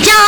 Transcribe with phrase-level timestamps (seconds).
[0.00, 0.25] 中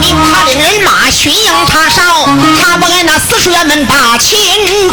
[0.00, 2.26] 他领人马巡营查哨，
[2.60, 4.38] 他不按那四书院门把千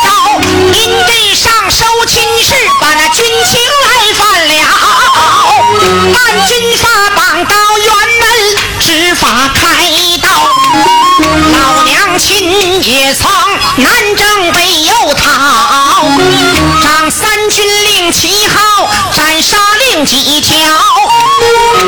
[0.04, 0.40] 刀。
[0.72, 4.54] 临阵上收亲事，把那军情来犯了。
[6.14, 7.90] 按军法绑到辕
[8.20, 8.26] 门，
[8.80, 9.62] 执法开
[10.22, 10.28] 刀。
[11.52, 13.32] 老娘亲也曾
[13.78, 15.24] 南征北又讨。
[17.10, 20.56] 三军令旗号，斩杀令几条。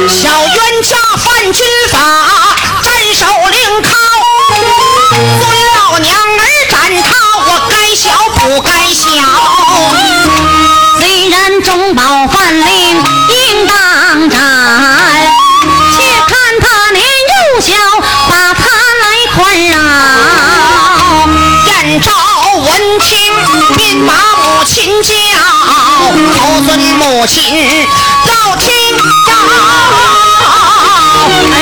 [0.07, 1.97] 小冤家犯军法，
[11.69, 14.39] 中宝范令应当斩，
[15.95, 17.69] 且看他年幼小，
[18.27, 18.63] 把他
[19.03, 19.05] 来
[19.35, 19.37] 宽
[19.69, 19.77] 饶。
[21.67, 22.09] 燕昭
[22.57, 22.67] 闻
[22.97, 23.13] 听，
[23.77, 24.11] 便把
[24.41, 25.13] 母亲叫。
[26.39, 27.37] 口尊母亲
[28.25, 28.67] 要听
[29.27, 29.37] 招，儿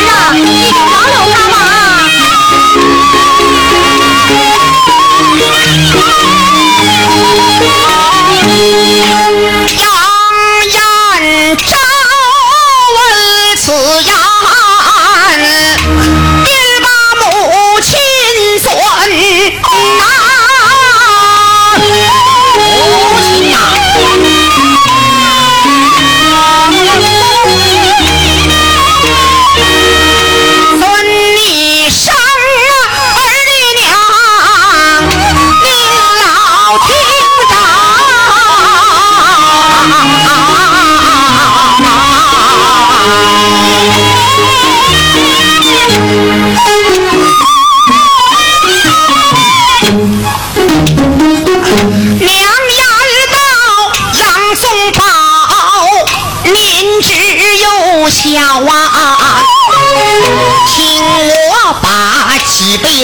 [0.08, 0.97] 啊，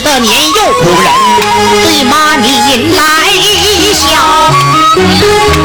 [0.03, 1.05] 的年幼仆人
[1.83, 2.47] 对妈你
[2.95, 2.99] 来
[3.93, 4.01] 笑。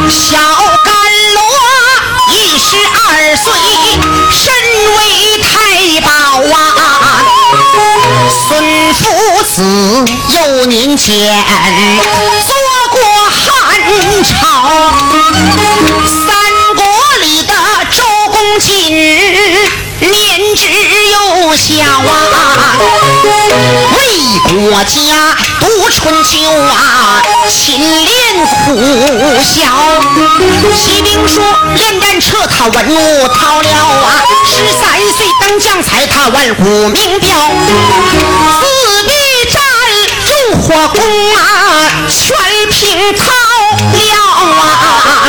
[0.09, 0.39] 小
[0.85, 0.95] 甘
[1.35, 1.39] 罗
[2.31, 2.99] 一十二
[3.37, 3.47] 岁，
[4.31, 4.39] 身
[4.97, 4.99] 为
[5.43, 5.47] 太
[6.01, 6.09] 保
[6.57, 6.57] 啊。
[8.31, 8.49] 孙
[8.95, 8.99] 夫
[9.45, 9.57] 子
[10.29, 10.37] 幼
[10.67, 11.07] 年浅
[24.85, 28.77] 家读春秋啊，勤练苦
[29.43, 29.67] 学。
[30.77, 31.41] 骑兵书
[31.75, 37.29] 连战车，他文武韬了啊，十三岁当将才，他万古名标。
[38.61, 39.11] 四壁
[39.53, 39.63] 战
[40.25, 41.01] 入火攻
[41.35, 41.39] 啊，
[42.09, 42.27] 全
[42.71, 43.25] 凭韬
[43.93, 45.29] 了啊，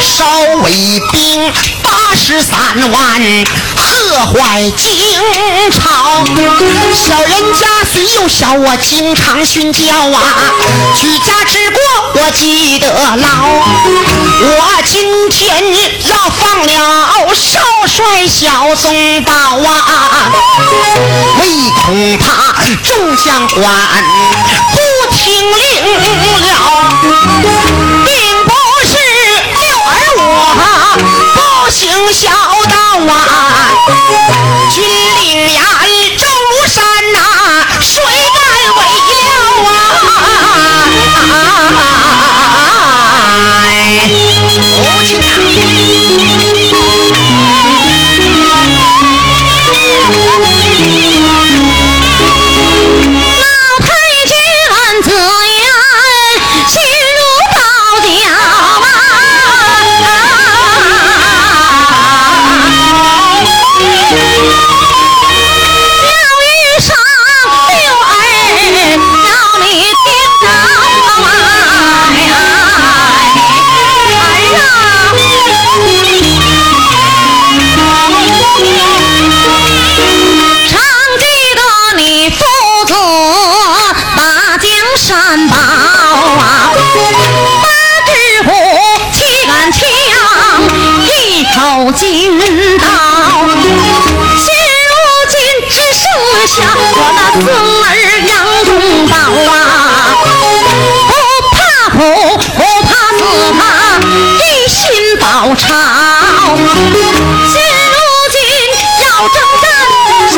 [0.00, 0.24] 少
[0.62, 1.52] 卫兵
[1.82, 2.58] 八十三
[2.90, 3.20] 万，
[3.76, 4.88] 贺坏金
[5.72, 6.24] 朝。
[6.94, 10.52] 小人家虽幼小，我经常训教啊，
[11.00, 11.80] 举家之过
[12.14, 13.26] 我记得牢。
[14.42, 15.62] 我今天
[16.08, 20.32] 要放了少帅小宗保啊，
[21.38, 22.24] 唯恐怕
[22.82, 23.64] 众将官
[24.72, 24.78] 不
[25.14, 25.24] 听
[25.56, 25.60] 令
[26.40, 26.48] 了，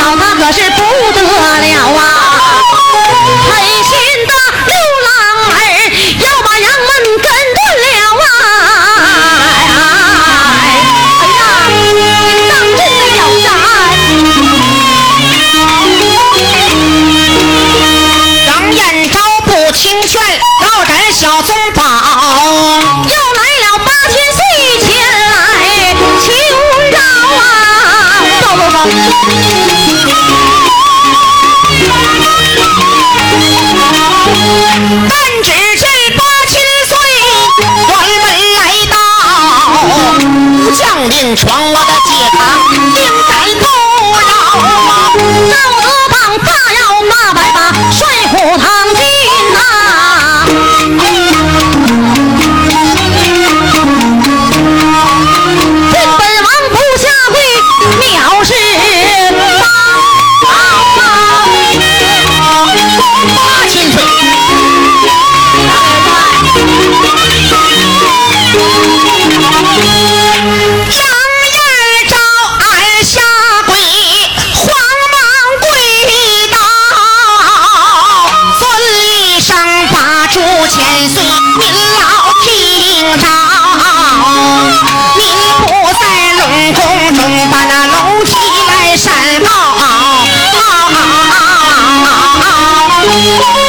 [0.03, 0.83] 战，少他可是不
[1.13, 2.01] 得了啊！
[3.47, 3.51] 狠
[3.85, 4.22] 心
[41.35, 41.62] 将
[93.25, 93.62] Oh!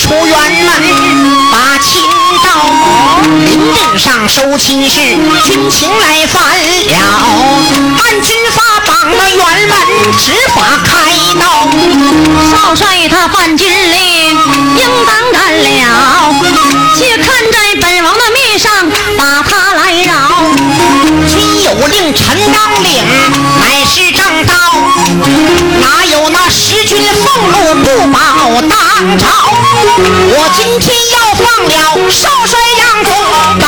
[0.00, 0.28] 出辕
[0.64, 0.70] 门
[1.52, 2.02] 把亲
[2.46, 2.48] 到。
[3.44, 5.00] 临阵上收亲事，
[5.46, 6.92] 军情来犯了，
[7.98, 9.38] 按军法绑了辕
[9.68, 9.72] 门，
[10.18, 10.90] 执法开
[11.38, 11.68] 刀。
[12.50, 16.34] 少帅他犯军令，应当干了。
[16.96, 18.70] 且看在本王的面上，
[19.18, 20.10] 把他来饶。
[21.28, 23.04] 军有令，臣当领，
[28.62, 29.26] 当朝？
[30.32, 31.74] 我今天要放了
[32.10, 33.10] 少帅杨宗
[33.60, 33.64] 保，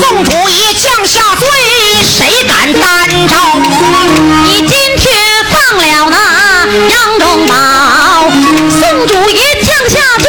[0.00, 1.46] 宋主爷降下罪，
[2.04, 2.82] 谁敢担
[3.28, 3.32] 招？
[4.44, 5.08] 你今天
[5.50, 6.16] 放了那
[6.88, 7.52] 杨宗保，
[8.80, 10.26] 宋主爷降下罪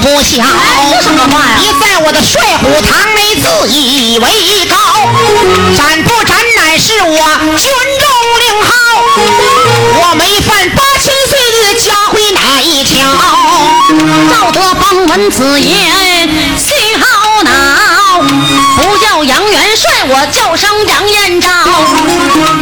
[0.00, 0.42] 不小，
[1.58, 4.76] 你在我的帅虎堂内自以为高，
[5.76, 7.16] 斩不斩乃是我
[7.58, 8.08] 军中
[8.40, 8.70] 令号，
[10.00, 13.12] 我没犯八千岁的家规哪一条？
[14.30, 15.76] 道德邦闻此言，
[20.20, 21.48] 我叫声杨延昭。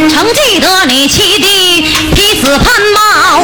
[0.07, 1.81] 曾记得你七弟
[2.15, 3.43] 劈死潘茂，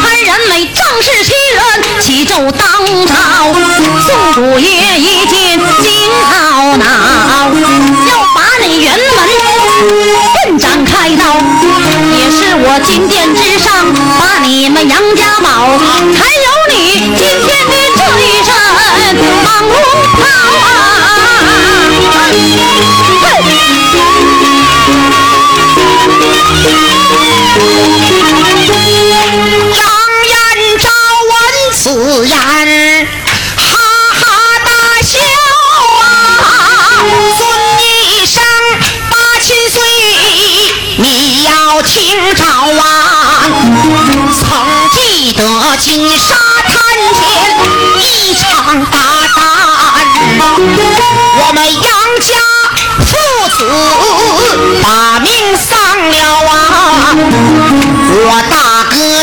[0.00, 3.52] 潘仁美仗势欺人，起奏当朝。
[4.06, 5.51] 宋祖爷一见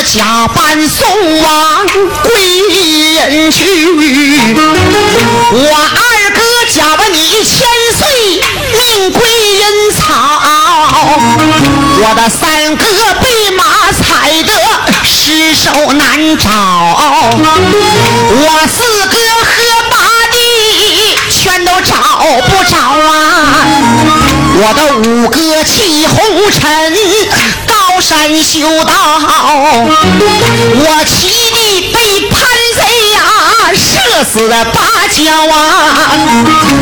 [0.04, 1.06] 假扮宋
[1.42, 1.86] 王
[2.24, 2.32] 归
[3.16, 3.64] 人去，
[5.52, 6.40] 我二哥
[6.74, 8.42] 假扮你千岁
[8.74, 9.22] 命归
[9.56, 9.62] 人
[9.98, 10.08] 草，
[12.02, 12.86] 我的三哥
[13.22, 14.54] 被马踩得
[15.04, 16.50] 尸首难找，
[18.32, 18.78] 我四
[19.08, 19.50] 哥和
[19.92, 19.96] 八
[20.32, 20.38] 弟
[21.30, 21.94] 全都找
[22.48, 23.18] 不着啊。
[24.62, 26.18] 我的五哥弃红
[26.52, 26.94] 尘，
[28.10, 28.92] 山修道；
[30.74, 32.42] 我七弟被叛
[32.76, 33.22] 贼呀
[33.76, 34.82] 射死了八
[35.14, 35.22] 角
[35.54, 36.10] 啊，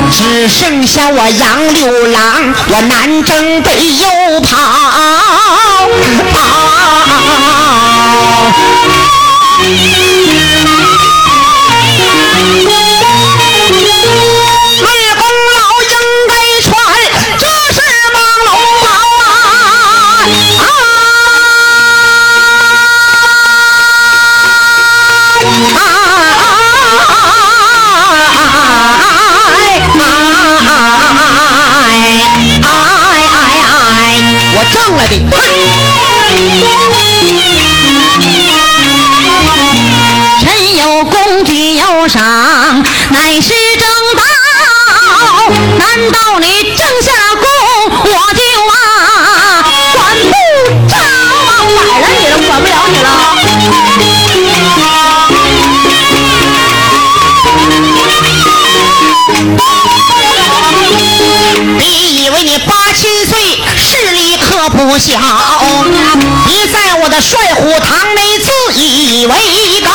[0.09, 4.55] 只剩下我杨六郎，我南征北又跑。
[4.57, 5.19] 啊
[35.09, 35.56] 嘿。
[64.99, 65.19] 小，
[66.45, 69.91] 你在我的帅虎堂内自以为高。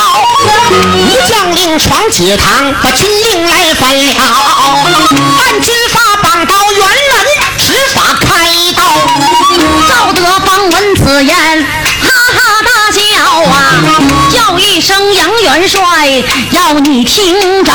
[0.97, 4.13] 一将令闯解堂，把军令来反了，
[5.39, 7.25] 按军法绑到辕门，
[7.57, 8.27] 执法开
[8.75, 8.83] 刀。
[9.89, 11.35] 赵德邦闻此言，
[12.01, 12.99] 哈哈大笑
[13.43, 13.55] 啊，
[14.31, 17.71] 叫一声杨元帅，要你听着，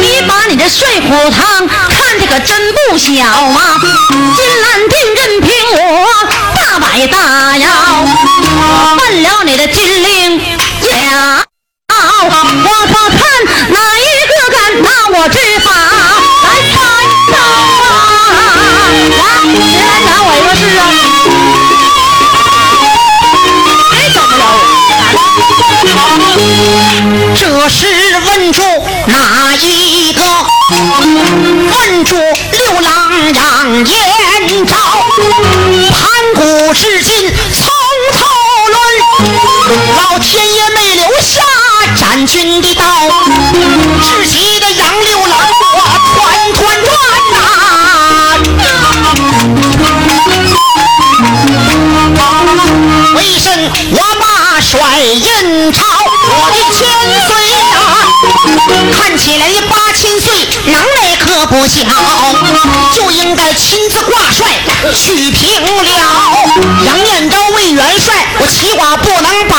[0.00, 3.80] 你把你的帅虎堂看的可真不小啊！
[7.00, 7.16] 你大
[7.56, 7.66] 妖，
[8.98, 11.42] 犯了你的军令了。
[11.88, 11.94] 我
[12.88, 13.18] 说看
[13.70, 15.66] 哪一个敢拿我执法？
[16.44, 16.76] 来猜
[17.24, 17.34] 猜吧，
[19.16, 19.18] 来，
[19.64, 20.76] 谁来拿我一个试试？
[23.94, 24.42] 谁怎么着？
[27.34, 27.40] 这
[27.70, 27.78] 是
[28.26, 28.60] 问住
[29.06, 29.16] 哪
[29.54, 30.20] 一个？
[30.68, 32.10] 问住
[32.52, 32.88] 六郎
[33.32, 33.42] 杨
[33.86, 34.76] 延昭。
[36.72, 37.68] 至今从
[38.12, 38.18] 头
[38.70, 38.78] 论，
[39.96, 41.42] 老天爷没留下
[41.96, 42.84] 斩君的刀，
[44.02, 45.36] 至极的杨六郎
[45.76, 46.16] 我团
[46.52, 46.90] 团转
[47.32, 47.36] 呐、
[53.16, 53.46] 为甚
[53.90, 54.24] 我把
[54.60, 55.84] 甩印钞？
[56.32, 56.78] 我的千
[57.26, 57.58] 岁呀、
[58.96, 61.84] 看起来八千岁，能耐可不小，
[62.92, 64.44] 就应该亲自挂帅
[64.92, 65.94] 去平辽。
[66.84, 69.56] 杨延昭为元帅，我齐寡不能保，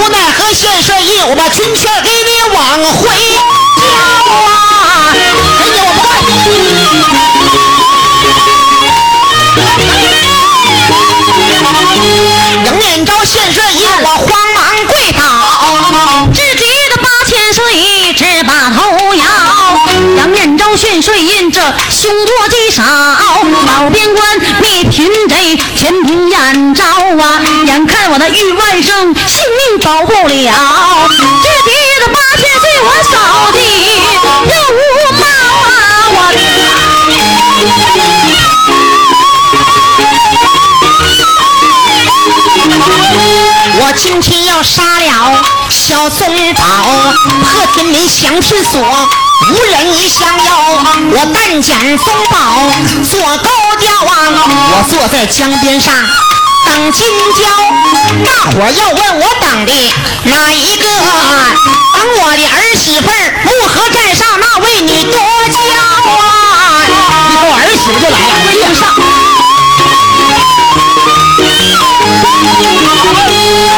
[0.00, 3.10] 无奈何县帅印，我把军权给你往回
[3.76, 5.12] 交啊！
[5.12, 6.32] 哎呀，我不干！
[12.64, 14.26] 杨延昭县帅一，我慌
[20.78, 21.60] 训税印，这
[21.90, 22.84] 凶多吉少。
[22.84, 27.40] 老边关灭贫贼，全凭燕昭啊！
[27.66, 31.08] 眼看我的玉万生性命保不了，
[31.42, 33.16] 至极的八千岁，我扫
[33.52, 33.58] 地
[34.46, 34.80] 又无
[35.18, 35.22] 毛
[35.64, 35.66] 啊！
[43.80, 45.42] 我今天要杀了
[45.88, 46.62] 小宗宝，
[47.40, 50.52] 破天门降天锁，无人相邀。
[51.12, 52.36] 我但见宗宝
[53.10, 53.48] 做高
[53.80, 54.12] 调啊，
[54.68, 55.94] 我坐在江边上
[56.66, 57.40] 等金交。
[58.22, 59.72] 大伙儿要问我等的
[60.24, 60.84] 哪一个？
[61.94, 65.14] 等我的儿媳妇儿木河寨上那位女多
[65.48, 65.56] 娇
[66.12, 66.84] 啊！
[67.30, 68.92] 你看我儿媳妇就来了，对上。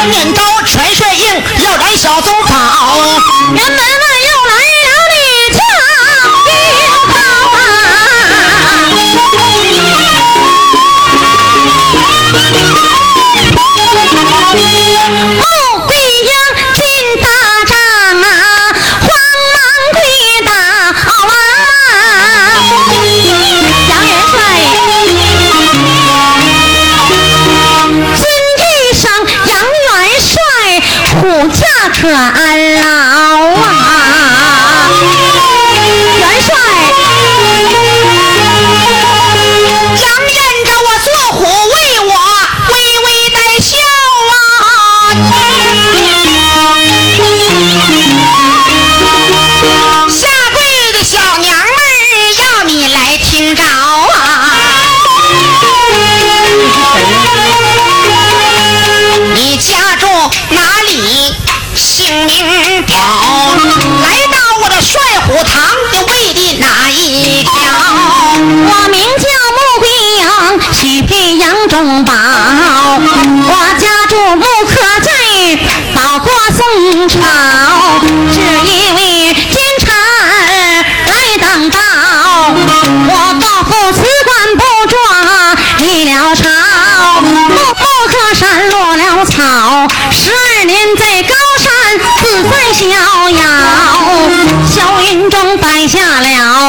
[0.09, 3.20] 面招全帅硬，要来小宗跑。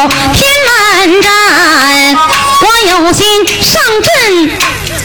[0.09, 1.31] 天门阵，
[2.61, 4.11] 我有心上阵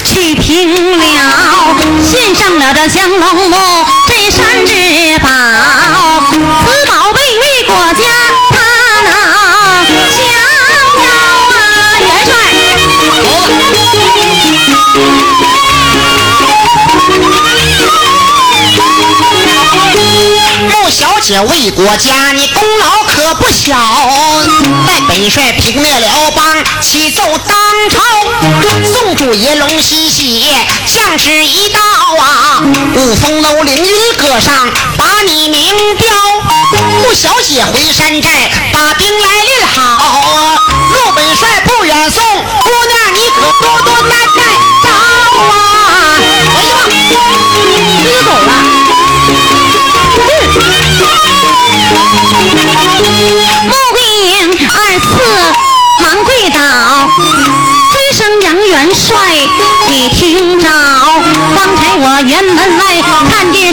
[0.05, 1.05] 去平辽，
[2.03, 3.55] 献上了这降龙木
[4.07, 4.73] 这山之
[5.19, 5.29] 宝，
[6.65, 8.01] 此宝贝为国家
[8.49, 8.55] 他
[9.03, 9.07] 能
[10.10, 10.36] 逍遥
[10.97, 11.05] 啊！
[11.99, 12.27] 元帅。
[20.69, 23.75] 穆小姐为国家，你功劳可不小。
[24.86, 26.45] 待本帅平灭辽邦，
[26.82, 27.58] 启奏当
[27.89, 27.99] 朝，
[28.93, 30.45] 宋主爷龙喜喜，
[30.86, 31.80] 将士一道
[32.19, 32.62] 啊，
[32.95, 36.08] 五峰楼凌云阁上把你名标。
[37.01, 39.37] 穆小姐回山寨，把兵来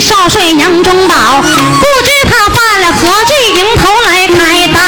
[0.05, 4.79] 少帅杨忠宝，不知他犯了何罪，迎头来开刀。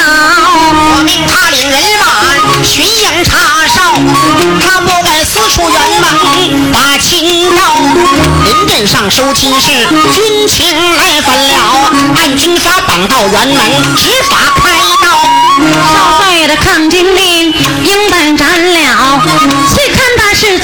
[0.93, 3.81] 我命他领人马巡营查哨，
[4.61, 7.61] 他不敢四处辕门把亲到。
[8.45, 9.71] 临阵上收亲事，
[10.13, 13.57] 军情来分了，按军法绑到辕门，
[13.95, 14.69] 执法开
[15.01, 15.07] 刀。
[15.95, 17.51] 少帅的抗金令
[17.83, 19.19] 应本斩了，
[19.73, 20.59] 且看他是。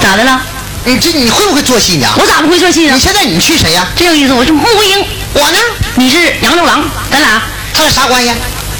[0.00, 0.40] 咋的了？
[0.84, 2.06] 你这你会不会做戏呢？
[2.18, 3.00] 我咋不会做戏呢你？
[3.00, 5.58] 现在你去谁呀、真有意思，我是穆桂英，我呢？
[5.94, 7.42] 你是杨六郎，咱俩，
[7.72, 8.32] 他俩啥关系？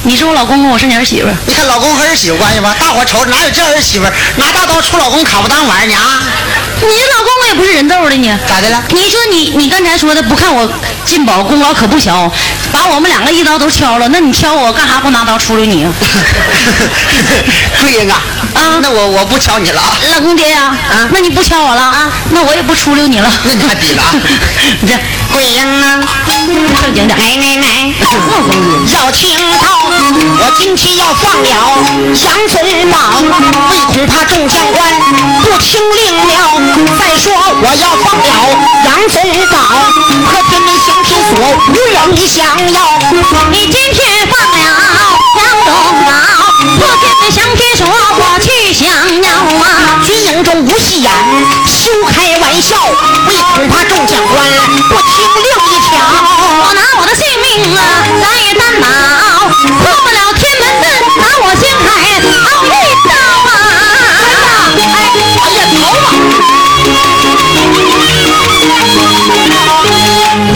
[0.05, 1.29] 你是我老公公，我是你儿媳妇。
[1.47, 2.75] 你看老公和儿媳妇关系吧？
[2.81, 6.23] 大伙瞅着哪有这儿媳妇儿拿大刀出老公卡不当玩儿呢啊？
[6.83, 8.29] 你这老公公也不是人揍的你。
[8.49, 8.83] 咋的了？
[8.91, 10.71] 你说你你刚才说的不看我
[11.05, 12.31] 进宝功劳可不小，
[12.73, 15.93] 把我们两个一刀都敲了，那你敲我干啥不拿刀出溜你啊？
[17.81, 18.23] 桂英啊，
[18.55, 19.97] 啊那我我不敲你了啊。
[20.15, 22.13] 老公爹呀、啊那你不敲我了啊？
[22.31, 23.31] 那我也不出溜你了。
[23.45, 24.21] 那你还比了啊你
[24.89, 24.95] 这
[25.33, 26.01] 桂英啊，
[26.81, 27.19] 正经点。
[27.19, 27.93] 来来来，
[28.93, 29.29] 要听
[29.61, 31.59] 到我今天要放了杨
[32.49, 32.97] 宗保，
[33.71, 34.81] 为恐怕众将官
[35.43, 36.23] 不听令了。
[36.73, 38.25] 再说我要放了
[38.85, 39.15] 杨宗
[39.53, 39.57] 保，
[40.27, 41.31] 和天门降天锁
[41.69, 42.33] 无人想
[42.73, 42.77] 要。
[43.51, 44.01] 你今天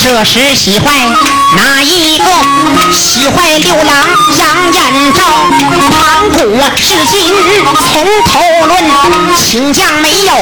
[0.06, 0.84] 这时喜坏
[1.56, 2.24] 哪一个？
[2.92, 4.06] 喜坏六郎
[4.38, 5.20] 杨延昭，
[5.90, 6.38] 盘古
[6.76, 8.38] 是今日从头
[8.68, 8.72] 论，
[9.36, 10.32] 请将没有，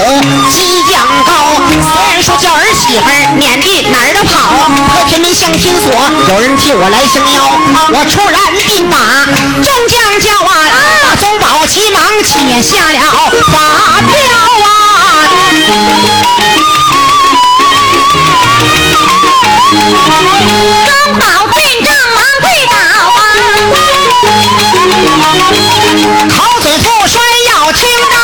[0.53, 1.57] 激将高。
[1.81, 4.68] 虽然说叫儿媳妇，免得哪儿都跑。
[4.92, 5.90] 和偏民相听说，
[6.29, 7.50] 有人替我来撑腰。
[7.88, 9.24] 我突然兵马，
[9.64, 10.53] 众将叫啊，
[11.03, 13.57] 大宋宝急忙且下了法
[14.12, 14.12] 票
[14.62, 14.68] 啊。
[20.45, 22.77] 高宝殿，张王对老
[23.15, 23.19] 王，
[26.31, 26.63] 侯不
[27.09, 27.15] 衰
[27.49, 27.81] 要青
[28.11, 28.15] 刀。